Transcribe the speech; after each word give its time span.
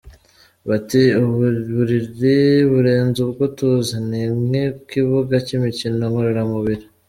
Bati 0.69 1.01
“Ubu 1.21 1.37
buriri 1.75 2.35
burenze 2.71 3.17
ubwo 3.25 3.43
tuzi, 3.57 3.95
ni 4.09 4.21
nk’ikibuga 4.45 5.35
cy’imikino 5.45 6.03
ngororamubiri. 6.11 6.85